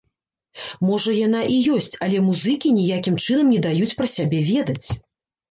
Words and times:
Можа 0.87 1.13
яна 1.17 1.41
і 1.55 1.59
ёсць, 1.75 1.89
але 2.07 2.17
музыкі 2.31 2.73
ніякім 2.79 3.21
чынам 3.27 3.53
не 3.53 3.61
даюць 3.69 3.93
пра 4.01 4.11
сябе 4.17 4.43
ведаць. 4.51 4.87